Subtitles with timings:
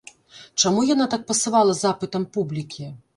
[0.61, 2.89] Чаму яна так пасавала запытам публікі?